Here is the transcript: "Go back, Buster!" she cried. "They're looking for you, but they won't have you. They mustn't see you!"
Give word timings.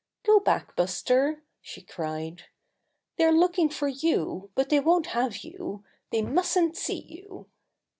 "Go 0.23 0.39
back, 0.39 0.75
Buster!" 0.75 1.43
she 1.61 1.83
cried. 1.83 2.45
"They're 3.17 3.31
looking 3.31 3.69
for 3.69 3.87
you, 3.87 4.49
but 4.55 4.69
they 4.69 4.79
won't 4.79 5.05
have 5.13 5.43
you. 5.43 5.83
They 6.09 6.23
mustn't 6.23 6.75
see 6.75 7.01
you!" 7.07 7.45